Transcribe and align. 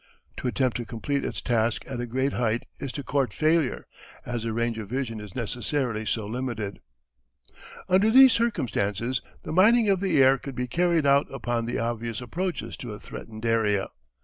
To 0.37 0.47
attempt 0.47 0.77
to 0.77 0.85
complete 0.87 1.23
its 1.23 1.41
task 1.43 1.83
at 1.87 1.99
a 1.99 2.07
great 2.07 2.33
height 2.33 2.65
is 2.79 2.91
to 2.93 3.03
court 3.03 3.31
failure, 3.31 3.85
as 4.25 4.41
the 4.41 4.51
range 4.51 4.79
of 4.79 4.89
vision 4.89 5.19
is 5.19 5.35
necessarily 5.35 6.07
so 6.07 6.25
limited. 6.25 6.79
Under 7.87 8.09
these 8.09 8.33
circumstances 8.33 9.21
the 9.43 9.51
mining 9.53 9.89
of 9.89 9.99
the 9.99 10.19
air 10.23 10.39
could 10.39 10.55
be 10.55 10.65
carried 10.65 11.05
out 11.05 11.27
upon 11.31 11.67
the 11.67 11.77
obvious 11.77 12.19
approaches 12.19 12.75
to 12.77 12.93
a 12.93 12.99
threatened 12.99 13.45
area. 13.45 13.89